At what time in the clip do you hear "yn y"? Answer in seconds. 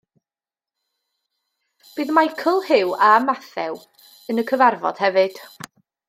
4.33-4.47